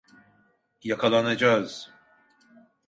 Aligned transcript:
Yakalanacağız. 0.83 1.91